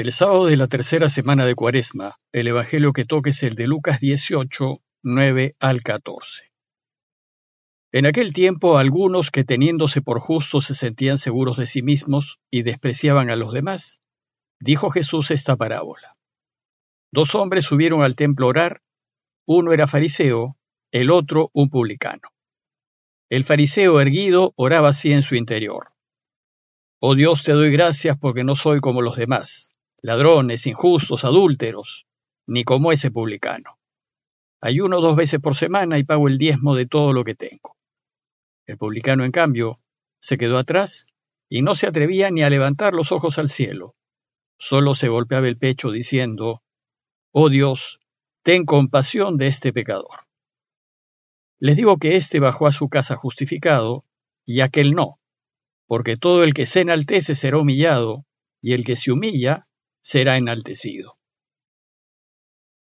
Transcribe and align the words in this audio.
El 0.00 0.14
sábado 0.14 0.46
de 0.46 0.56
la 0.56 0.66
tercera 0.66 1.10
semana 1.10 1.44
de 1.44 1.54
Cuaresma, 1.54 2.16
el 2.32 2.48
Evangelio 2.48 2.94
que 2.94 3.04
toca 3.04 3.28
es 3.28 3.42
el 3.42 3.54
de 3.54 3.66
Lucas 3.66 4.00
18, 4.00 4.82
9 5.02 5.56
al 5.60 5.82
14. 5.82 6.50
En 7.92 8.06
aquel 8.06 8.32
tiempo, 8.32 8.78
algunos 8.78 9.30
que 9.30 9.44
teniéndose 9.44 10.00
por 10.00 10.20
justos 10.20 10.64
se 10.64 10.74
sentían 10.74 11.18
seguros 11.18 11.58
de 11.58 11.66
sí 11.66 11.82
mismos 11.82 12.40
y 12.50 12.62
despreciaban 12.62 13.28
a 13.28 13.36
los 13.36 13.52
demás, 13.52 14.00
dijo 14.58 14.88
Jesús 14.88 15.30
esta 15.30 15.56
parábola. 15.56 16.16
Dos 17.12 17.34
hombres 17.34 17.66
subieron 17.66 18.02
al 18.02 18.16
templo 18.16 18.46
a 18.46 18.48
orar, 18.48 18.82
uno 19.46 19.70
era 19.74 19.86
fariseo, 19.86 20.56
el 20.92 21.10
otro 21.10 21.50
un 21.52 21.68
publicano. 21.68 22.30
El 23.28 23.44
fariseo 23.44 24.00
erguido 24.00 24.54
oraba 24.56 24.88
así 24.88 25.12
en 25.12 25.22
su 25.22 25.34
interior. 25.34 25.88
Oh 27.00 27.14
Dios, 27.14 27.42
te 27.42 27.52
doy 27.52 27.70
gracias 27.70 28.16
porque 28.18 28.44
no 28.44 28.56
soy 28.56 28.80
como 28.80 29.02
los 29.02 29.16
demás 29.16 29.70
ladrones, 30.02 30.66
injustos, 30.66 31.24
adúlteros, 31.24 32.06
ni 32.46 32.64
como 32.64 32.92
ese 32.92 33.10
publicano. 33.10 33.78
Ayuno 34.60 35.00
dos 35.00 35.16
veces 35.16 35.40
por 35.40 35.56
semana 35.56 35.98
y 35.98 36.04
pago 36.04 36.28
el 36.28 36.38
diezmo 36.38 36.74
de 36.74 36.86
todo 36.86 37.12
lo 37.12 37.24
que 37.24 37.34
tengo. 37.34 37.76
El 38.66 38.76
publicano, 38.76 39.24
en 39.24 39.32
cambio, 39.32 39.80
se 40.20 40.36
quedó 40.36 40.58
atrás 40.58 41.06
y 41.48 41.62
no 41.62 41.74
se 41.74 41.86
atrevía 41.86 42.30
ni 42.30 42.42
a 42.42 42.50
levantar 42.50 42.94
los 42.94 43.10
ojos 43.12 43.38
al 43.38 43.48
cielo. 43.48 43.96
Solo 44.58 44.94
se 44.94 45.08
golpeaba 45.08 45.48
el 45.48 45.56
pecho 45.56 45.90
diciendo, 45.90 46.62
Oh 47.32 47.48
Dios, 47.48 48.00
ten 48.42 48.66
compasión 48.66 49.38
de 49.38 49.46
este 49.46 49.72
pecador. 49.72 50.26
Les 51.58 51.76
digo 51.76 51.98
que 51.98 52.16
éste 52.16 52.40
bajó 52.40 52.66
a 52.66 52.72
su 52.72 52.88
casa 52.88 53.16
justificado 53.16 54.04
y 54.44 54.60
aquel 54.60 54.92
no, 54.92 55.20
porque 55.86 56.16
todo 56.16 56.44
el 56.44 56.54
que 56.54 56.66
se 56.66 56.80
enaltece 56.80 57.34
será 57.34 57.58
humillado, 57.58 58.24
y 58.62 58.74
el 58.74 58.84
que 58.84 58.96
se 58.96 59.10
humilla 59.10 59.66
será 60.02 60.36
enaltecido. 60.36 61.18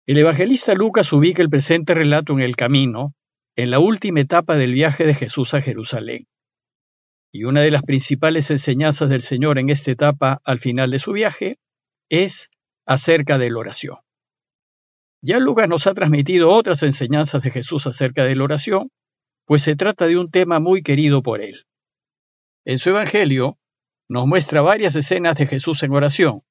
El 0.06 0.18
evangelista 0.18 0.74
Lucas 0.74 1.12
ubica 1.12 1.42
el 1.42 1.48
presente 1.48 1.94
relato 1.94 2.34
en 2.34 2.40
el 2.40 2.56
camino, 2.56 3.14
en 3.56 3.70
la 3.70 3.78
última 3.78 4.20
etapa 4.20 4.56
del 4.56 4.74
viaje 4.74 5.06
de 5.06 5.14
Jesús 5.14 5.54
a 5.54 5.62
Jerusalén. 5.62 6.26
Y 7.32 7.44
una 7.44 7.62
de 7.62 7.70
las 7.70 7.82
principales 7.82 8.50
enseñanzas 8.50 9.08
del 9.08 9.22
Señor 9.22 9.58
en 9.58 9.70
esta 9.70 9.90
etapa 9.90 10.40
al 10.44 10.58
final 10.58 10.90
de 10.90 10.98
su 10.98 11.12
viaje 11.12 11.58
es 12.10 12.50
acerca 12.86 13.38
de 13.38 13.50
la 13.50 13.58
oración. 13.58 13.96
Ya 15.22 15.38
Lucas 15.38 15.68
nos 15.68 15.86
ha 15.86 15.94
transmitido 15.94 16.50
otras 16.50 16.82
enseñanzas 16.82 17.42
de 17.42 17.50
Jesús 17.50 17.86
acerca 17.86 18.24
de 18.24 18.36
la 18.36 18.44
oración, 18.44 18.90
pues 19.46 19.62
se 19.62 19.74
trata 19.74 20.06
de 20.06 20.18
un 20.18 20.30
tema 20.30 20.60
muy 20.60 20.82
querido 20.82 21.22
por 21.22 21.40
él. 21.40 21.64
En 22.66 22.78
su 22.78 22.90
Evangelio 22.90 23.58
nos 24.08 24.26
muestra 24.26 24.60
varias 24.60 24.96
escenas 24.96 25.38
de 25.38 25.46
Jesús 25.46 25.82
en 25.82 25.92
oración, 25.92 26.42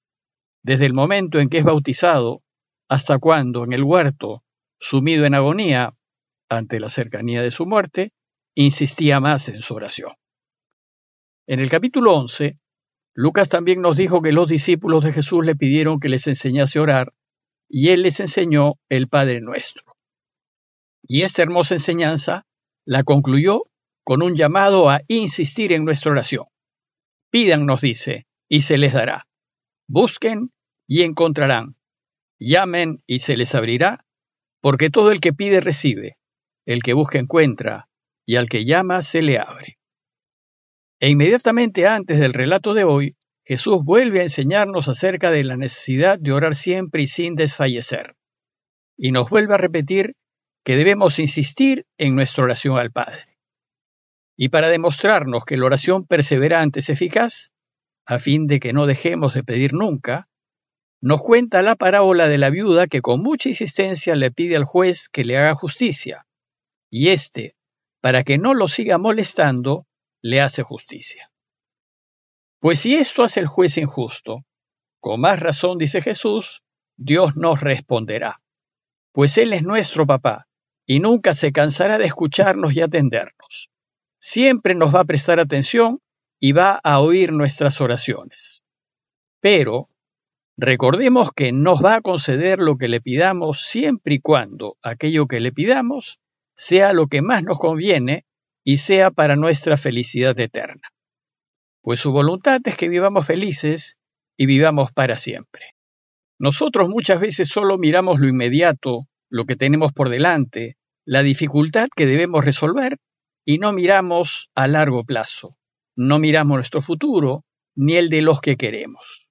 desde 0.64 0.86
el 0.86 0.94
momento 0.94 1.39
en 1.39 1.50
que 1.50 1.59
es 1.59 1.64
bautizado 1.64 2.42
hasta 2.89 3.19
cuando 3.19 3.64
en 3.64 3.73
el 3.73 3.83
huerto, 3.83 4.44
sumido 4.80 5.25
en 5.25 5.36
agonía 5.36 5.94
ante 6.50 6.80
la 6.80 6.89
cercanía 6.89 7.42
de 7.42 7.52
su 7.52 7.66
muerte, 7.66 8.11
insistía 8.56 9.19
más 9.19 9.50
en 9.50 9.61
su 9.61 9.73
oración. 9.73 10.14
En 11.47 11.59
el 11.59 11.69
capítulo 11.69 12.14
11, 12.16 12.58
Lucas 13.14 13.50
también 13.50 13.81
nos 13.81 13.97
dijo 13.97 14.22
que 14.22 14.31
los 14.31 14.47
discípulos 14.47 15.03
de 15.03 15.14
Jesús 15.14 15.45
le 15.45 15.56
pidieron 15.56 16.00
que 16.00 16.09
les 16.09 16.28
enseñase 16.28 16.80
a 16.80 16.81
orar, 16.81 17.14
y 17.69 17.89
él 17.89 18.03
les 18.03 18.19
enseñó 18.19 18.75
el 18.89 19.08
Padre 19.08 19.41
Nuestro. 19.41 19.84
Y 21.02 21.23
esta 21.23 21.41
hermosa 21.41 21.75
enseñanza 21.75 22.45
la 22.86 23.03
concluyó 23.03 23.64
con 24.03 24.22
un 24.22 24.36
llamado 24.36 24.89
a 24.89 25.02
insistir 25.08 25.73
en 25.73 25.86
nuestra 25.86 26.11
oración. 26.11 26.45
Pidan, 27.30 27.66
nos 27.66 27.81
dice, 27.81 28.25
y 28.47 28.61
se 28.61 28.78
les 28.78 28.94
dará. 28.94 29.28
Busquen 29.96 30.50
y 30.88 31.04
encontrarán. 31.04 31.76
Llamen 32.40 33.04
y 33.06 33.20
se 33.20 33.38
les 33.38 33.54
abrirá, 33.54 34.08
porque 34.60 34.90
todo 34.90 35.12
el 35.12 35.20
que 35.20 35.34
pide 35.34 35.62
recibe, 35.62 36.18
el 36.66 36.82
que 36.82 36.94
busca 36.94 37.20
encuentra, 37.20 37.90
y 38.26 38.38
al 38.38 38.50
que 38.50 38.66
llama 38.66 39.03
se 39.03 39.22
le 39.22 39.38
abre. 39.38 39.78
E 41.00 41.12
inmediatamente 41.12 41.86
antes 41.86 42.20
del 42.20 42.34
relato 42.34 42.74
de 42.74 42.86
hoy, 42.86 43.18
Jesús 43.46 43.84
vuelve 43.84 44.22
a 44.22 44.24
enseñarnos 44.24 44.88
acerca 44.88 45.30
de 45.30 45.44
la 45.44 45.58
necesidad 45.58 46.18
de 46.18 46.32
orar 46.32 46.56
siempre 46.56 47.03
y 47.03 47.08
sin 47.08 47.36
desfallecer. 47.36 48.16
Y 48.98 49.12
nos 49.12 49.30
vuelve 49.30 49.53
a 49.53 49.58
repetir 49.58 50.16
que 50.66 50.76
debemos 50.76 51.20
insistir 51.20 51.86
en 52.00 52.16
nuestra 52.16 52.46
oración 52.46 52.80
al 52.80 52.92
Padre. 52.92 53.38
Y 54.36 54.50
para 54.50 54.70
demostrarnos 54.70 55.46
que 55.46 55.56
la 55.56 55.66
oración 55.66 56.08
perseverante 56.08 56.80
es 56.80 56.90
eficaz, 56.90 57.53
a 58.06 58.19
fin 58.19 58.47
de 58.47 58.59
que 58.59 58.74
no 58.74 58.86
dejemos 58.86 59.34
de 59.34 59.44
pedir 59.44 59.74
nunca, 59.74 60.28
nos 61.02 61.22
cuenta 61.22 61.62
la 61.62 61.75
parábola 61.75 62.28
de 62.28 62.38
la 62.38 62.50
viuda 62.50 62.88
que 62.88 63.02
con 63.02 63.22
mucha 63.22 63.50
insistencia 63.50 64.16
le 64.16 64.31
pide 64.31 64.56
al 64.56 64.64
juez 64.64 65.09
que 65.09 65.25
le 65.25 65.38
haga 65.38 65.56
justicia, 65.56 66.25
y 66.90 67.09
éste, 67.09 67.56
para 68.02 68.24
que 68.24 68.38
no 68.38 68.53
lo 68.53 68.68
siga 68.68 68.97
molestando, 68.97 69.86
le 70.22 70.41
hace 70.41 70.64
justicia. 70.64 71.31
Pues 72.59 72.80
si 72.80 72.96
esto 72.96 73.24
hace 73.24 73.41
el 73.41 73.47
juez 73.47 73.78
injusto, 73.78 74.46
con 75.02 75.20
más 75.20 75.40
razón, 75.40 75.78
dice 75.78 76.02
Jesús, 76.02 76.64
Dios 76.96 77.35
nos 77.35 77.59
responderá, 77.59 78.41
pues 79.12 79.38
Él 79.38 79.53
es 79.53 79.64
nuestro 79.64 80.08
papá, 80.08 80.47
y 80.85 81.00
nunca 81.00 81.34
se 81.34 81.52
cansará 81.52 81.97
de 81.97 82.06
escucharnos 82.06 82.74
y 82.74 82.81
atendernos. 82.81 83.70
Siempre 84.20 84.75
nos 84.75 84.96
va 84.96 85.02
a 85.02 85.06
prestar 85.06 85.40
atención 85.40 86.00
y 86.46 86.52
va 86.52 86.74
a 86.84 87.00
oír 87.00 87.31
nuestras 87.31 87.80
oraciones. 87.80 88.66
Pero 89.40 89.88
recordemos 90.58 91.31
que 91.34 91.54
nos 91.54 91.81
va 91.81 91.96
a 91.96 92.02
conceder 92.02 92.59
lo 92.59 92.76
que 92.76 92.90
le 92.90 93.00
pidamos 93.00 93.62
siempre 93.62 94.16
y 94.16 94.20
cuando 94.20 94.76
aquello 94.82 95.26
que 95.28 95.40
le 95.40 95.53
pidamos 95.53 96.20
sea 96.53 96.92
lo 96.92 97.08
que 97.08 97.22
más 97.22 97.44
nos 97.44 97.59
conviene 97.59 98.26
y 98.62 98.80
sea 98.80 99.09
para 99.09 99.38
nuestra 99.38 99.78
felicidad 99.78 100.38
eterna. 100.38 100.90
Pues 101.82 102.02
su 102.02 102.12
voluntad 102.12 102.59
es 102.66 102.76
que 102.76 102.90
vivamos 102.90 103.26
felices 103.26 103.98
y 104.36 104.46
vivamos 104.46 104.92
para 104.92 105.16
siempre. 105.16 105.76
Nosotros 106.38 106.90
muchas 106.90 107.22
veces 107.22 107.48
solo 107.48 107.78
miramos 107.78 108.20
lo 108.20 108.28
inmediato, 108.28 109.08
lo 109.30 109.46
que 109.46 109.56
tenemos 109.56 109.94
por 109.94 110.09
delante, 110.09 110.76
la 111.06 111.24
dificultad 111.24 111.88
que 111.96 112.06
debemos 112.06 112.44
resolver 112.44 112.98
y 113.46 113.59
no 113.59 113.72
miramos 113.72 114.50
a 114.56 114.68
largo 114.68 115.06
plazo, 115.06 115.56
no 115.96 116.20
miramos 116.20 116.56
nuestro 116.56 116.81
futuro 116.81 117.44
ni 117.76 117.96
el 117.96 118.09
de 118.09 118.22
los 118.22 118.42
que 118.42 118.56
queremos. 118.58 119.28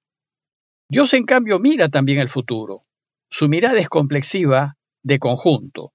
Dios, 0.89 1.13
en 1.13 1.25
cambio, 1.25 1.59
mira 1.59 1.89
también 1.89 2.19
el 2.19 2.29
futuro. 2.29 2.83
Su 3.29 3.49
mirada 3.49 3.79
es 3.79 3.89
complexiva, 3.89 4.75
de 5.01 5.19
conjunto. 5.19 5.93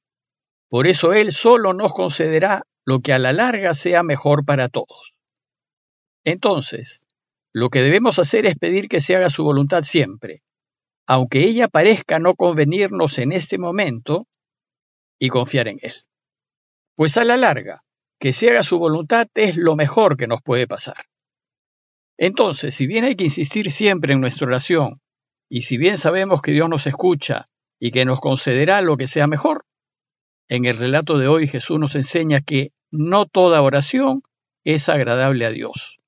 Por 0.68 0.86
eso 0.86 1.12
Él 1.12 1.32
solo 1.32 1.72
nos 1.72 1.92
concederá 1.92 2.64
lo 2.84 3.00
que 3.00 3.12
a 3.12 3.18
la 3.18 3.32
larga 3.32 3.74
sea 3.74 4.02
mejor 4.02 4.44
para 4.44 4.68
todos. 4.68 5.14
Entonces, 6.24 7.02
lo 7.52 7.70
que 7.70 7.80
debemos 7.80 8.18
hacer 8.18 8.46
es 8.46 8.56
pedir 8.56 8.88
que 8.88 9.00
se 9.00 9.16
haga 9.16 9.30
su 9.30 9.44
voluntad 9.44 9.84
siempre, 9.84 10.42
aunque 11.06 11.44
ella 11.44 11.68
parezca 11.68 12.18
no 12.18 12.34
convenirnos 12.34 13.18
en 13.18 13.32
este 13.32 13.56
momento, 13.56 14.26
y 15.18 15.28
confiar 15.28 15.68
en 15.68 15.78
Él. 15.82 15.94
Pues 16.94 17.16
a 17.16 17.24
la 17.24 17.36
larga, 17.36 17.82
que 18.18 18.32
se 18.32 18.50
haga 18.50 18.62
su 18.62 18.78
voluntad 18.78 19.28
es 19.34 19.56
lo 19.56 19.76
mejor 19.76 20.16
que 20.16 20.26
nos 20.26 20.42
puede 20.42 20.66
pasar. 20.66 21.06
Entonces, 22.16 22.74
si 22.74 22.86
bien 22.86 23.04
hay 23.04 23.14
que 23.14 23.24
insistir 23.24 23.70
siempre 23.70 24.12
en 24.12 24.20
nuestra 24.20 24.46
oración, 24.46 25.00
y 25.48 25.62
si 25.62 25.76
bien 25.78 25.96
sabemos 25.96 26.42
que 26.42 26.50
Dios 26.50 26.68
nos 26.68 26.86
escucha 26.86 27.46
y 27.78 27.92
que 27.92 28.04
nos 28.04 28.20
concederá 28.20 28.82
lo 28.82 28.96
que 28.96 29.06
sea 29.06 29.26
mejor, 29.26 29.64
en 30.48 30.64
el 30.64 30.76
relato 30.76 31.18
de 31.18 31.28
hoy 31.28 31.46
Jesús 31.46 31.78
nos 31.78 31.94
enseña 31.94 32.40
que 32.40 32.72
no 32.90 33.26
toda 33.26 33.62
oración 33.62 34.22
es 34.64 34.88
agradable 34.88 35.46
a 35.46 35.50
Dios. 35.50 36.00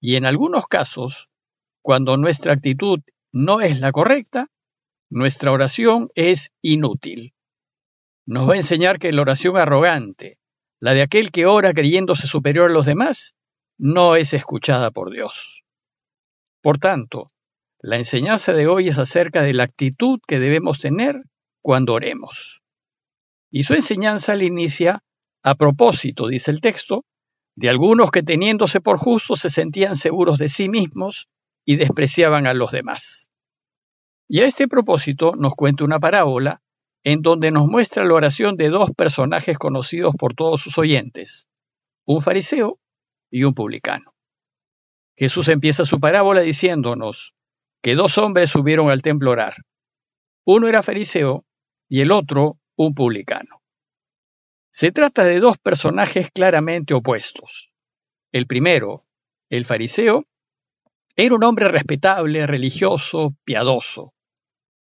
Y 0.00 0.16
en 0.16 0.26
algunos 0.26 0.66
casos, 0.66 1.28
cuando 1.82 2.16
nuestra 2.16 2.52
actitud 2.52 3.00
no 3.32 3.60
es 3.60 3.78
la 3.78 3.92
correcta, 3.92 4.48
nuestra 5.10 5.52
oración 5.52 6.10
es 6.14 6.52
inútil. 6.60 7.34
Nos 8.26 8.48
va 8.48 8.54
a 8.54 8.56
enseñar 8.56 8.98
que 8.98 9.12
la 9.12 9.22
oración 9.22 9.56
arrogante, 9.56 10.38
la 10.84 10.92
de 10.92 11.00
aquel 11.00 11.30
que 11.32 11.46
ora 11.46 11.72
creyéndose 11.72 12.26
superior 12.26 12.70
a 12.70 12.74
los 12.74 12.84
demás, 12.84 13.34
no 13.78 14.16
es 14.16 14.34
escuchada 14.34 14.90
por 14.90 15.10
Dios. 15.10 15.64
Por 16.60 16.78
tanto, 16.78 17.32
la 17.80 17.96
enseñanza 17.96 18.52
de 18.52 18.66
hoy 18.66 18.88
es 18.88 18.98
acerca 18.98 19.40
de 19.40 19.54
la 19.54 19.62
actitud 19.62 20.20
que 20.28 20.38
debemos 20.38 20.80
tener 20.80 21.22
cuando 21.62 21.94
oremos. 21.94 22.60
Y 23.50 23.62
su 23.62 23.72
enseñanza 23.72 24.36
la 24.36 24.44
inicia 24.44 25.02
a 25.42 25.54
propósito, 25.54 26.28
dice 26.28 26.50
el 26.50 26.60
texto, 26.60 27.06
de 27.56 27.70
algunos 27.70 28.10
que 28.10 28.22
teniéndose 28.22 28.82
por 28.82 28.98
justos 28.98 29.40
se 29.40 29.48
sentían 29.48 29.96
seguros 29.96 30.36
de 30.36 30.50
sí 30.50 30.68
mismos 30.68 31.28
y 31.64 31.76
despreciaban 31.76 32.46
a 32.46 32.52
los 32.52 32.72
demás. 32.72 33.30
Y 34.28 34.40
a 34.40 34.44
este 34.44 34.68
propósito 34.68 35.32
nos 35.34 35.54
cuenta 35.54 35.82
una 35.82 35.98
parábola 35.98 36.60
en 37.04 37.20
donde 37.20 37.50
nos 37.50 37.66
muestra 37.66 38.04
la 38.04 38.14
oración 38.14 38.56
de 38.56 38.70
dos 38.70 38.90
personajes 38.96 39.58
conocidos 39.58 40.14
por 40.18 40.34
todos 40.34 40.62
sus 40.62 40.78
oyentes, 40.78 41.46
un 42.06 42.22
fariseo 42.22 42.80
y 43.30 43.44
un 43.44 43.54
publicano. 43.54 44.14
Jesús 45.16 45.48
empieza 45.48 45.84
su 45.84 46.00
parábola 46.00 46.40
diciéndonos 46.40 47.34
que 47.82 47.94
dos 47.94 48.16
hombres 48.16 48.50
subieron 48.50 48.90
al 48.90 49.02
templo 49.02 49.30
a 49.30 49.32
orar. 49.34 49.54
Uno 50.46 50.66
era 50.66 50.82
fariseo 50.82 51.44
y 51.88 52.00
el 52.00 52.10
otro 52.10 52.58
un 52.76 52.94
publicano. 52.94 53.60
Se 54.70 54.90
trata 54.90 55.24
de 55.24 55.38
dos 55.38 55.58
personajes 55.58 56.30
claramente 56.32 56.94
opuestos. 56.94 57.70
El 58.32 58.46
primero, 58.46 59.04
el 59.50 59.66
fariseo, 59.66 60.24
era 61.14 61.34
un 61.34 61.44
hombre 61.44 61.68
respetable, 61.68 62.46
religioso, 62.46 63.36
piadoso. 63.44 64.13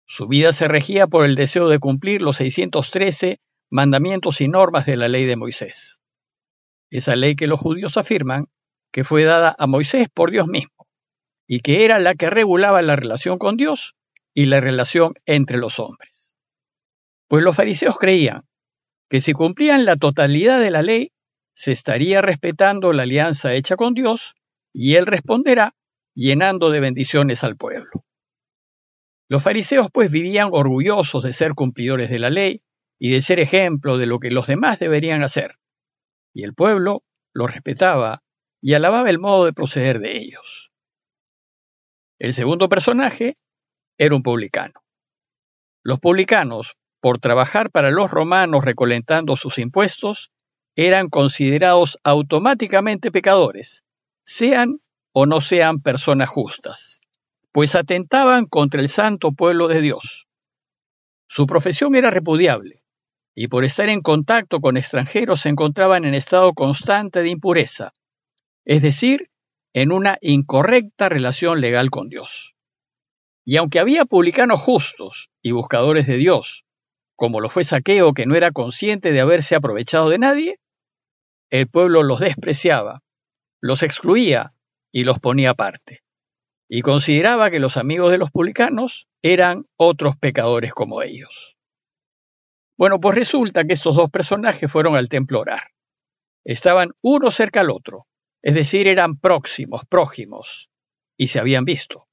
Su 0.07 0.27
vida 0.27 0.53
se 0.53 0.69
regía 0.69 1.07
por 1.07 1.25
el 1.25 1.35
deseo 1.35 1.67
de 1.67 1.79
cumplir 1.79 2.21
los 2.21 2.37
613 2.37 3.41
mandamientos 3.69 4.39
y 4.39 4.47
normas 4.47 4.85
de 4.85 4.95
la 4.95 5.09
ley 5.09 5.25
de 5.25 5.35
Moisés. 5.35 5.99
Esa 6.89 7.17
ley 7.17 7.35
que 7.35 7.47
los 7.47 7.59
judíos 7.59 7.97
afirman 7.97 8.45
que 8.93 9.03
fue 9.03 9.25
dada 9.25 9.53
a 9.59 9.67
Moisés 9.67 10.07
por 10.13 10.31
Dios 10.31 10.47
mismo 10.47 10.87
y 11.45 11.59
que 11.59 11.83
era 11.83 11.99
la 11.99 12.15
que 12.15 12.29
regulaba 12.29 12.81
la 12.81 12.95
relación 12.95 13.37
con 13.37 13.57
Dios 13.57 13.95
y 14.33 14.45
la 14.45 14.61
relación 14.61 15.13
entre 15.25 15.57
los 15.57 15.77
hombres. 15.77 16.33
Pues 17.27 17.43
los 17.43 17.55
fariseos 17.55 17.97
creían 17.99 18.47
que 19.09 19.19
si 19.19 19.33
cumplían 19.33 19.83
la 19.83 19.97
totalidad 19.97 20.59
de 20.61 20.71
la 20.71 20.83
ley, 20.83 21.11
se 21.53 21.73
estaría 21.73 22.21
respetando 22.21 22.93
la 22.93 23.03
alianza 23.03 23.53
hecha 23.53 23.75
con 23.75 23.93
Dios 23.93 24.35
y 24.71 24.95
Él 24.95 25.05
responderá 25.05 25.75
llenando 26.13 26.69
de 26.69 26.79
bendiciones 26.79 27.43
al 27.43 27.57
pueblo. 27.57 28.06
Los 29.29 29.43
fariseos 29.43 29.87
pues 29.91 30.09
vivían 30.09 30.49
orgullosos 30.51 31.23
de 31.23 31.33
ser 31.33 31.53
cumplidores 31.53 32.09
de 32.09 32.19
la 32.19 32.29
ley 32.29 32.61
y 32.99 33.11
de 33.11 33.21
ser 33.21 33.39
ejemplo 33.39 33.97
de 33.97 34.05
lo 34.05 34.19
que 34.19 34.31
los 34.31 34.47
demás 34.47 34.79
deberían 34.79 35.23
hacer, 35.23 35.55
y 36.33 36.43
el 36.43 36.53
pueblo 36.53 37.03
los 37.33 37.53
respetaba 37.53 38.23
y 38.61 38.73
alababa 38.73 39.09
el 39.09 39.19
modo 39.19 39.45
de 39.45 39.53
proceder 39.53 39.99
de 39.99 40.17
ellos. 40.17 40.71
El 42.19 42.33
segundo 42.33 42.69
personaje 42.69 43.37
era 43.97 44.15
un 44.15 44.23
publicano. 44.23 44.81
Los 45.83 45.99
publicanos, 45.99 46.75
por 46.99 47.19
trabajar 47.19 47.69
para 47.69 47.91
los 47.91 48.09
romanos 48.09 48.65
recolentando 48.65 49.37
sus 49.37 49.59
impuestos, 49.59 50.31
eran 50.75 51.09
considerados 51.09 51.99
automáticamente 52.03 53.11
pecadores, 53.11 53.83
sean 54.25 54.79
o 55.11 55.25
no 55.25 55.41
sean 55.41 55.81
personas 55.81 56.29
justas, 56.29 56.99
pues 57.57 57.73
atentaban 57.73 58.45
contra 58.45 58.81
el 58.81 58.87
santo 58.87 59.31
pueblo 59.31 59.67
de 59.67 59.81
Dios. 59.81 60.27
Su 61.27 61.47
profesión 61.47 61.95
era 61.95 62.11
repudiable, 62.11 62.83
y 63.33 63.47
por 63.47 63.65
estar 63.65 63.89
en 63.89 64.03
contacto 64.03 64.61
con 64.61 64.77
extranjeros 64.77 65.41
se 65.41 65.49
encontraban 65.49 66.05
en 66.05 66.13
estado 66.13 66.53
constante 66.53 67.23
de 67.23 67.29
impureza, 67.29 67.93
es 68.63 68.83
decir, 68.83 69.31
en 69.73 69.91
una 69.91 70.19
incorrecta 70.21 71.09
relación 71.09 71.59
legal 71.59 71.89
con 71.89 72.09
Dios. 72.09 72.53
Y 73.43 73.57
aunque 73.57 73.79
había 73.79 74.05
publicanos 74.05 74.61
justos 74.61 75.31
y 75.41 75.49
buscadores 75.49 76.05
de 76.05 76.17
Dios, 76.17 76.63
como 77.15 77.41
lo 77.41 77.49
fue 77.49 77.63
Saqueo 77.63 78.13
que 78.13 78.27
no 78.27 78.35
era 78.35 78.51
consciente 78.51 79.11
de 79.11 79.21
haberse 79.21 79.55
aprovechado 79.55 80.09
de 80.09 80.19
nadie, 80.19 80.59
el 81.49 81.67
pueblo 81.67 82.03
los 82.03 82.19
despreciaba, 82.19 83.01
los 83.59 83.81
excluía 83.81 84.53
y 84.91 85.05
los 85.05 85.17
ponía 85.17 85.49
aparte, 85.49 86.03
y 86.69 86.81
consideraba 86.81 87.49
que 87.49 87.59
los 87.59 87.77
amigos 87.77 88.11
de 88.11 88.17
los 88.17 88.31
publicanos 88.31 89.07
eran 89.21 89.65
otros 89.77 90.17
pecadores 90.17 90.73
como 90.73 91.01
ellos. 91.01 91.57
Bueno, 92.77 92.99
pues 92.99 93.15
resulta 93.15 93.63
que 93.63 93.73
estos 93.73 93.95
dos 93.95 94.11
personajes 94.11 94.71
fueron 94.71 94.95
al 94.95 95.09
templo 95.09 95.39
a 95.39 95.41
orar. 95.41 95.71
Estaban 96.45 96.91
uno 97.01 97.31
cerca 97.31 97.61
al 97.61 97.71
otro, 97.71 98.05
es 98.43 98.53
decir, 98.53 98.87
eran 98.87 99.17
próximos, 99.17 99.83
prójimos, 99.89 100.69
y 101.17 101.27
se 101.27 101.39
habían 101.39 101.65
visto. 101.65 102.07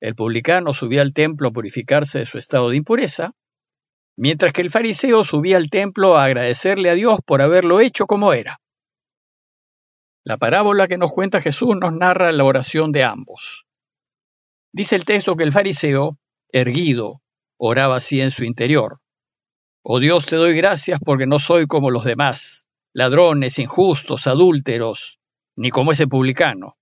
El 0.00 0.14
publicano 0.14 0.74
subía 0.74 1.00
al 1.00 1.14
templo 1.14 1.48
a 1.48 1.52
purificarse 1.52 2.18
de 2.18 2.26
su 2.26 2.38
estado 2.38 2.70
de 2.70 2.76
impureza, 2.76 3.34
mientras 4.16 4.52
que 4.52 4.60
el 4.60 4.70
fariseo 4.70 5.24
subía 5.24 5.56
al 5.56 5.70
templo 5.70 6.16
a 6.16 6.24
agradecerle 6.24 6.90
a 6.90 6.94
Dios 6.94 7.20
por 7.24 7.40
haberlo 7.40 7.80
hecho 7.80 8.06
como 8.06 8.32
era. 8.32 8.60
La 10.24 10.36
parábola 10.36 10.86
que 10.86 10.98
nos 10.98 11.10
cuenta 11.10 11.42
Jesús 11.42 11.74
nos 11.80 11.92
narra 11.92 12.30
la 12.30 12.44
oración 12.44 12.92
de 12.92 13.02
ambos. 13.02 13.66
Dice 14.72 14.94
el 14.94 15.04
texto 15.04 15.36
que 15.36 15.42
el 15.42 15.52
fariseo, 15.52 16.18
erguido, 16.48 17.22
oraba 17.58 17.96
así 17.96 18.20
en 18.20 18.30
su 18.30 18.44
interior. 18.44 19.00
Oh 19.82 19.98
Dios, 19.98 20.26
te 20.26 20.36
doy 20.36 20.54
gracias 20.54 21.00
porque 21.04 21.26
no 21.26 21.40
soy 21.40 21.66
como 21.66 21.90
los 21.90 22.04
demás, 22.04 22.68
ladrones, 22.92 23.58
injustos, 23.58 24.28
adúlteros, 24.28 25.18
ni 25.56 25.70
como 25.70 25.90
ese 25.90 26.06
publicano. 26.06 26.76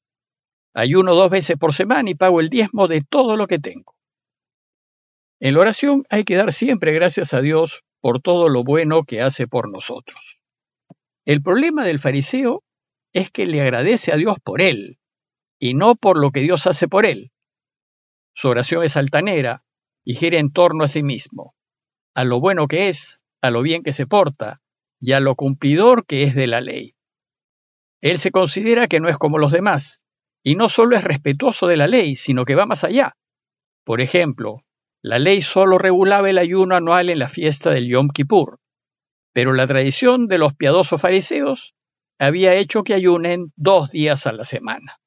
Ayuno 0.74 1.14
dos 1.14 1.30
veces 1.30 1.56
por 1.56 1.74
semana 1.74 2.10
y 2.10 2.14
pago 2.14 2.40
el 2.40 2.50
diezmo 2.50 2.88
de 2.88 3.00
todo 3.02 3.36
lo 3.36 3.46
que 3.46 3.58
tengo. 3.58 3.96
En 5.40 5.54
la 5.54 5.60
oración 5.60 6.04
hay 6.10 6.24
que 6.24 6.36
dar 6.36 6.52
siempre 6.52 6.92
gracias 6.92 7.32
a 7.32 7.40
Dios 7.40 7.84
por 8.00 8.20
todo 8.20 8.50
lo 8.50 8.64
bueno 8.64 9.04
que 9.04 9.22
hace 9.22 9.48
por 9.48 9.70
nosotros. 9.70 10.38
El 11.24 11.42
problema 11.42 11.84
del 11.84 11.98
fariseo 11.98 12.62
es 13.12 13.30
que 13.30 13.46
le 13.46 13.60
agradece 13.60 14.12
a 14.12 14.16
Dios 14.16 14.38
por 14.42 14.60
él 14.60 14.98
y 15.58 15.74
no 15.74 15.94
por 15.94 16.18
lo 16.18 16.30
que 16.30 16.40
Dios 16.40 16.66
hace 16.66 16.88
por 16.88 17.04
él. 17.04 17.32
Su 18.34 18.48
oración 18.48 18.82
es 18.84 18.96
altanera 18.96 19.64
y 20.04 20.14
gira 20.14 20.38
en 20.38 20.52
torno 20.52 20.84
a 20.84 20.88
sí 20.88 21.02
mismo, 21.02 21.54
a 22.14 22.24
lo 22.24 22.40
bueno 22.40 22.66
que 22.66 22.88
es, 22.88 23.20
a 23.42 23.50
lo 23.50 23.62
bien 23.62 23.82
que 23.82 23.92
se 23.92 24.06
porta 24.06 24.60
y 25.00 25.12
a 25.12 25.20
lo 25.20 25.34
cumplidor 25.34 26.06
que 26.06 26.24
es 26.24 26.34
de 26.34 26.46
la 26.46 26.60
ley. 26.60 26.94
Él 28.00 28.18
se 28.18 28.30
considera 28.30 28.88
que 28.88 29.00
no 29.00 29.08
es 29.08 29.18
como 29.18 29.38
los 29.38 29.52
demás, 29.52 30.02
y 30.42 30.54
no 30.54 30.68
solo 30.68 30.96
es 30.96 31.04
respetuoso 31.04 31.66
de 31.66 31.76
la 31.76 31.86
ley, 31.86 32.16
sino 32.16 32.44
que 32.46 32.54
va 32.54 32.64
más 32.64 32.84
allá. 32.84 33.16
Por 33.84 34.00
ejemplo, 34.00 34.64
la 35.02 35.18
ley 35.18 35.42
solo 35.42 35.76
regulaba 35.76 36.30
el 36.30 36.38
ayuno 36.38 36.74
anual 36.74 37.10
en 37.10 37.18
la 37.18 37.28
fiesta 37.28 37.70
del 37.70 37.88
Yom 37.88 38.08
Kippur, 38.08 38.58
pero 39.32 39.52
la 39.52 39.66
tradición 39.66 40.26
de 40.26 40.38
los 40.38 40.54
piadosos 40.54 41.00
fariseos 41.00 41.74
había 42.20 42.54
hecho 42.54 42.84
que 42.84 42.92
ayunen 42.92 43.50
dos 43.56 43.90
días 43.90 44.26
a 44.26 44.32
la 44.32 44.44
semana. 44.44 44.98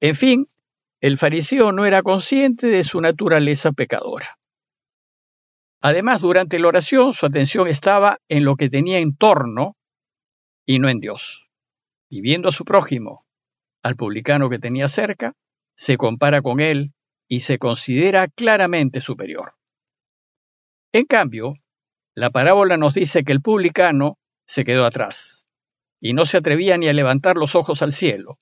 En 0.00 0.16
fin, 0.16 0.48
el 1.00 1.18
fariseo 1.18 1.70
no 1.70 1.84
era 1.84 2.02
consciente 2.02 2.66
de 2.66 2.82
su 2.82 3.00
naturaleza 3.00 3.70
pecadora. 3.72 4.36
Además, 5.80 6.20
durante 6.20 6.58
la 6.58 6.68
oración 6.68 7.14
su 7.14 7.26
atención 7.26 7.68
estaba 7.68 8.18
en 8.28 8.44
lo 8.44 8.56
que 8.56 8.70
tenía 8.70 8.98
en 8.98 9.16
torno 9.16 9.76
y 10.66 10.80
no 10.80 10.88
en 10.88 10.98
Dios. 10.98 11.46
Y 12.08 12.22
viendo 12.22 12.48
a 12.48 12.52
su 12.52 12.64
prójimo, 12.64 13.24
al 13.82 13.94
publicano 13.94 14.50
que 14.50 14.58
tenía 14.58 14.88
cerca, 14.88 15.34
se 15.76 15.96
compara 15.96 16.42
con 16.42 16.58
él 16.58 16.92
y 17.28 17.40
se 17.40 17.58
considera 17.58 18.26
claramente 18.26 19.00
superior. 19.00 19.54
En 20.92 21.04
cambio, 21.04 21.54
la 22.16 22.30
parábola 22.30 22.76
nos 22.76 22.94
dice 22.94 23.22
que 23.22 23.32
el 23.32 23.42
publicano 23.42 24.18
se 24.46 24.64
quedó 24.64 24.86
atrás 24.86 25.43
y 26.04 26.12
no 26.12 26.26
se 26.26 26.36
atrevía 26.36 26.76
ni 26.76 26.86
a 26.86 26.92
levantar 26.92 27.36
los 27.36 27.54
ojos 27.54 27.80
al 27.80 27.94
cielo. 27.94 28.38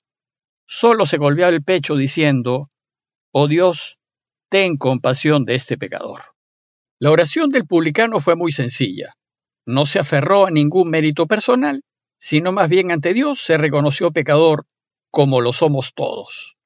Solo 0.67 1.05
se 1.05 1.17
golpeaba 1.17 1.49
el 1.49 1.63
pecho 1.63 1.95
diciendo, 1.95 2.67
Oh 3.31 3.47
Dios, 3.47 3.99
ten 4.49 4.75
compasión 4.75 5.45
de 5.45 5.55
este 5.55 5.77
pecador. 5.77 6.23
La 6.99 7.09
oración 7.09 7.51
del 7.51 7.65
publicano 7.65 8.19
fue 8.19 8.35
muy 8.35 8.51
sencilla. 8.51 9.15
No 9.65 9.85
se 9.85 9.99
aferró 9.99 10.45
a 10.45 10.51
ningún 10.51 10.89
mérito 10.89 11.25
personal, 11.25 11.83
sino 12.19 12.51
más 12.51 12.67
bien 12.67 12.91
ante 12.91 13.13
Dios 13.13 13.41
se 13.41 13.57
reconoció 13.57 14.11
pecador 14.11 14.65
como 15.09 15.39
lo 15.39 15.53
somos 15.53 15.93
todos. 15.93 16.57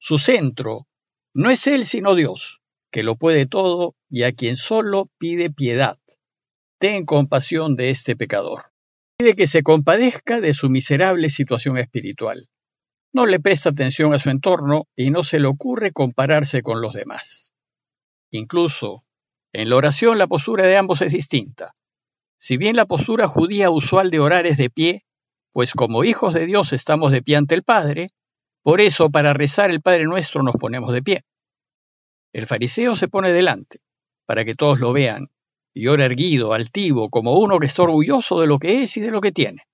Su 0.00 0.18
centro 0.18 0.88
no 1.32 1.48
es 1.48 1.64
Él 1.68 1.86
sino 1.86 2.16
Dios, 2.16 2.60
que 2.90 3.04
lo 3.04 3.14
puede 3.14 3.46
todo 3.46 3.94
y 4.10 4.24
a 4.24 4.32
quien 4.32 4.56
solo 4.56 5.08
pide 5.16 5.50
piedad. 5.50 5.96
Ten 6.80 7.06
compasión 7.06 7.76
de 7.76 7.90
este 7.90 8.16
pecador 8.16 8.73
pide 9.24 9.36
que 9.36 9.46
se 9.46 9.62
compadezca 9.62 10.42
de 10.42 10.52
su 10.52 10.68
miserable 10.68 11.30
situación 11.30 11.78
espiritual. 11.78 12.50
No 13.10 13.24
le 13.24 13.40
presta 13.40 13.70
atención 13.70 14.12
a 14.12 14.18
su 14.18 14.28
entorno 14.28 14.86
y 14.94 15.10
no 15.10 15.24
se 15.24 15.40
le 15.40 15.46
ocurre 15.46 15.92
compararse 15.92 16.62
con 16.62 16.82
los 16.82 16.92
demás. 16.92 17.54
Incluso, 18.30 19.02
en 19.54 19.70
la 19.70 19.76
oración 19.76 20.18
la 20.18 20.26
postura 20.26 20.66
de 20.66 20.76
ambos 20.76 21.00
es 21.00 21.10
distinta. 21.10 21.74
Si 22.36 22.58
bien 22.58 22.76
la 22.76 22.84
postura 22.84 23.26
judía 23.26 23.70
usual 23.70 24.10
de 24.10 24.20
orar 24.20 24.44
es 24.44 24.58
de 24.58 24.68
pie, 24.68 25.04
pues 25.52 25.72
como 25.72 26.04
hijos 26.04 26.34
de 26.34 26.44
Dios 26.44 26.74
estamos 26.74 27.10
de 27.10 27.22
pie 27.22 27.36
ante 27.36 27.54
el 27.54 27.62
Padre, 27.62 28.10
por 28.62 28.82
eso 28.82 29.08
para 29.08 29.32
rezar 29.32 29.70
el 29.70 29.80
Padre 29.80 30.04
nuestro 30.04 30.42
nos 30.42 30.56
ponemos 30.56 30.92
de 30.92 31.02
pie. 31.02 31.24
El 32.34 32.46
fariseo 32.46 32.94
se 32.94 33.08
pone 33.08 33.32
delante, 33.32 33.78
para 34.26 34.44
que 34.44 34.54
todos 34.54 34.80
lo 34.80 34.92
vean, 34.92 35.28
y 35.74 35.88
ora 35.88 36.06
erguido, 36.06 36.54
altivo, 36.54 37.10
como 37.10 37.38
uno 37.38 37.58
que 37.58 37.66
está 37.66 37.82
orgulloso 37.82 38.40
de 38.40 38.46
lo 38.46 38.60
que 38.60 38.84
es 38.84 38.96
y 38.96 39.00
de 39.00 39.10
lo 39.10 39.20
que 39.20 39.32
tiene. 39.32 39.64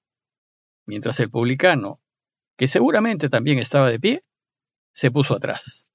Mientras 0.86 1.20
el 1.20 1.30
publicano, 1.30 2.00
que 2.56 2.66
seguramente 2.66 3.28
también 3.28 3.58
estaba 3.58 3.90
de 3.90 4.00
pie, 4.00 4.22
se 4.92 5.10
puso 5.10 5.34
atrás. 5.34 5.88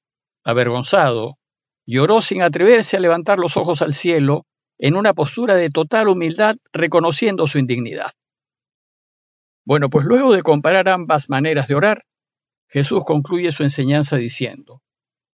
Avergonzado, 0.43 1.39
lloró 1.87 2.21
sin 2.21 2.43
atreverse 2.43 2.97
a 2.97 2.99
levantar 2.99 3.39
los 3.39 3.57
ojos 3.57 3.81
al 3.81 3.95
cielo, 3.95 4.45
en 4.77 4.95
una 4.95 5.13
postura 5.13 5.55
de 5.55 5.69
total 5.71 6.07
humildad, 6.07 6.57
reconociendo 6.71 7.47
su 7.47 7.57
indignidad. 7.57 8.11
Bueno, 9.65 9.89
pues 9.89 10.05
luego 10.05 10.33
de 10.33 10.43
comparar 10.43 10.87
ambas 10.87 11.29
maneras 11.29 11.67
de 11.67 11.75
orar, 11.75 12.05
Jesús 12.67 13.03
concluye 13.05 13.51
su 13.51 13.63
enseñanza 13.63 14.17
diciendo, 14.17 14.83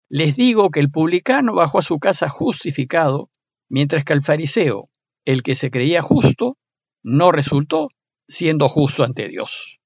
Les 0.08 0.34
digo 0.34 0.70
que 0.70 0.80
el 0.80 0.90
publicano 0.90 1.54
bajó 1.54 1.78
a 1.78 1.82
su 1.82 1.98
casa 2.00 2.28
justificado, 2.28 3.30
mientras 3.68 4.04
que 4.04 4.12
el 4.12 4.22
fariseo, 4.22 4.90
el 5.24 5.42
que 5.42 5.54
se 5.54 5.70
creía 5.70 6.02
justo, 6.02 6.56
no 7.02 7.32
resultó 7.32 7.88
siendo 8.28 8.68
justo 8.68 9.04
ante 9.04 9.28
Dios. 9.28 9.78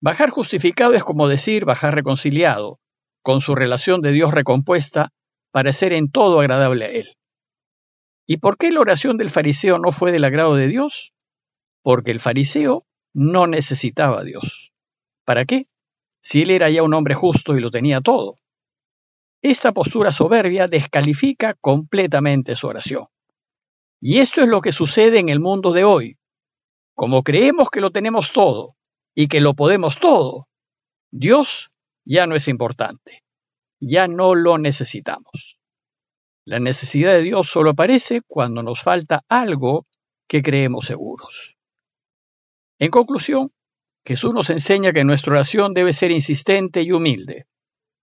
Bajar 0.00 0.30
justificado 0.30 0.94
es 0.94 1.04
como 1.04 1.28
decir 1.28 1.64
bajar 1.64 1.94
reconciliado, 1.94 2.80
con 3.22 3.40
su 3.40 3.54
relación 3.54 4.00
de 4.00 4.12
Dios 4.12 4.32
recompuesta, 4.32 5.10
para 5.52 5.72
ser 5.72 5.92
en 5.92 6.10
todo 6.10 6.40
agradable 6.40 6.84
a 6.86 6.90
Él. 6.90 7.16
¿Y 8.26 8.38
por 8.38 8.56
qué 8.56 8.70
la 8.70 8.80
oración 8.80 9.16
del 9.16 9.30
fariseo 9.30 9.78
no 9.78 9.92
fue 9.92 10.12
del 10.12 10.24
agrado 10.24 10.54
de 10.54 10.68
Dios? 10.68 11.12
Porque 11.82 12.12
el 12.12 12.20
fariseo 12.20 12.86
no 13.12 13.46
necesitaba 13.46 14.20
a 14.20 14.24
Dios. 14.24 14.72
¿Para 15.24 15.44
qué? 15.44 15.66
Si 16.22 16.42
él 16.42 16.50
era 16.50 16.70
ya 16.70 16.82
un 16.82 16.94
hombre 16.94 17.14
justo 17.14 17.56
y 17.56 17.60
lo 17.60 17.70
tenía 17.70 18.00
todo. 18.00 18.39
Esta 19.42 19.72
postura 19.72 20.12
soberbia 20.12 20.68
descalifica 20.68 21.54
completamente 21.54 22.54
su 22.54 22.66
oración. 22.66 23.06
Y 24.00 24.18
esto 24.18 24.42
es 24.42 24.48
lo 24.48 24.60
que 24.60 24.72
sucede 24.72 25.18
en 25.18 25.28
el 25.28 25.40
mundo 25.40 25.72
de 25.72 25.84
hoy. 25.84 26.18
Como 26.94 27.22
creemos 27.22 27.70
que 27.70 27.80
lo 27.80 27.90
tenemos 27.90 28.32
todo 28.32 28.76
y 29.14 29.28
que 29.28 29.40
lo 29.40 29.54
podemos 29.54 29.98
todo, 29.98 30.48
Dios 31.10 31.70
ya 32.04 32.26
no 32.26 32.34
es 32.34 32.48
importante. 32.48 33.22
Ya 33.80 34.08
no 34.08 34.34
lo 34.34 34.58
necesitamos. 34.58 35.58
La 36.44 36.60
necesidad 36.60 37.12
de 37.12 37.22
Dios 37.22 37.48
solo 37.48 37.70
aparece 37.70 38.20
cuando 38.26 38.62
nos 38.62 38.82
falta 38.82 39.24
algo 39.28 39.86
que 40.28 40.42
creemos 40.42 40.86
seguros. 40.86 41.56
En 42.78 42.90
conclusión, 42.90 43.52
Jesús 44.04 44.34
nos 44.34 44.50
enseña 44.50 44.92
que 44.92 45.04
nuestra 45.04 45.32
oración 45.32 45.74
debe 45.74 45.92
ser 45.92 46.10
insistente 46.10 46.82
y 46.82 46.92
humilde, 46.92 47.46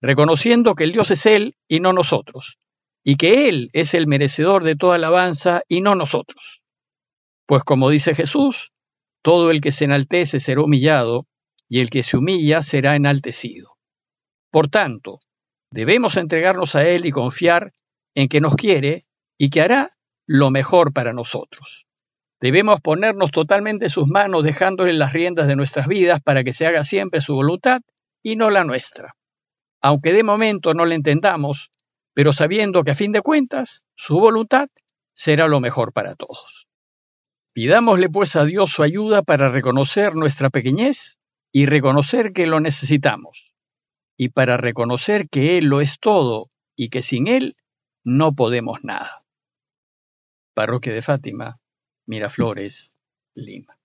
reconociendo 0.01 0.75
que 0.75 0.83
el 0.83 0.91
Dios 0.91 1.11
es 1.11 1.25
Él 1.25 1.55
y 1.67 1.79
no 1.79 1.93
nosotros, 1.93 2.57
y 3.03 3.17
que 3.17 3.49
Él 3.49 3.69
es 3.73 3.93
el 3.93 4.07
merecedor 4.07 4.63
de 4.63 4.75
toda 4.75 4.95
alabanza 4.95 5.61
y 5.67 5.81
no 5.81 5.95
nosotros. 5.95 6.61
Pues 7.45 7.63
como 7.63 7.89
dice 7.89 8.15
Jesús, 8.15 8.71
todo 9.21 9.51
el 9.51 9.61
que 9.61 9.71
se 9.71 9.85
enaltece 9.85 10.39
será 10.39 10.61
humillado, 10.61 11.27
y 11.69 11.79
el 11.81 11.89
que 11.89 12.03
se 12.03 12.17
humilla 12.17 12.63
será 12.63 12.95
enaltecido. 12.95 13.73
Por 14.51 14.69
tanto, 14.69 15.19
debemos 15.71 16.17
entregarnos 16.17 16.75
a 16.75 16.87
Él 16.87 17.05
y 17.05 17.11
confiar 17.11 17.73
en 18.15 18.29
que 18.29 18.41
nos 18.41 18.55
quiere 18.55 19.05
y 19.37 19.49
que 19.49 19.61
hará 19.61 19.97
lo 20.25 20.49
mejor 20.49 20.93
para 20.93 21.13
nosotros. 21.13 21.87
Debemos 22.39 22.81
ponernos 22.81 23.31
totalmente 23.31 23.85
en 23.85 23.89
sus 23.89 24.07
manos 24.07 24.43
dejándole 24.43 24.93
las 24.93 25.13
riendas 25.13 25.47
de 25.47 25.55
nuestras 25.55 25.87
vidas 25.87 26.21
para 26.21 26.43
que 26.43 26.53
se 26.53 26.67
haga 26.67 26.83
siempre 26.83 27.21
su 27.21 27.33
voluntad 27.33 27.81
y 28.21 28.35
no 28.35 28.49
la 28.49 28.63
nuestra. 28.63 29.15
Aunque 29.81 30.13
de 30.13 30.23
momento 30.23 30.73
no 30.73 30.85
la 30.85 30.95
entendamos, 30.95 31.71
pero 32.13 32.33
sabiendo 32.33 32.83
que 32.83 32.91
a 32.91 32.95
fin 32.95 33.11
de 33.11 33.21
cuentas 33.21 33.83
su 33.95 34.19
voluntad 34.19 34.69
será 35.13 35.47
lo 35.47 35.59
mejor 35.59 35.93
para 35.93 36.15
todos. 36.15 36.67
Pidámosle 37.53 38.09
pues 38.09 38.35
a 38.35 38.45
Dios 38.45 38.71
su 38.71 38.83
ayuda 38.83 39.23
para 39.23 39.49
reconocer 39.49 40.15
nuestra 40.15 40.49
pequeñez 40.49 41.17
y 41.51 41.65
reconocer 41.65 42.33
que 42.33 42.45
lo 42.45 42.59
necesitamos, 42.59 43.53
y 44.15 44.29
para 44.29 44.57
reconocer 44.57 45.29
que 45.29 45.57
Él 45.57 45.65
lo 45.65 45.81
es 45.81 45.99
todo 45.99 46.49
y 46.75 46.89
que 46.89 47.01
sin 47.01 47.27
Él 47.27 47.55
no 48.03 48.33
podemos 48.33 48.83
nada. 48.83 49.25
Parroquia 50.53 50.93
de 50.93 51.01
Fátima, 51.01 51.59
Miraflores, 52.05 52.93
Lima. 53.35 53.76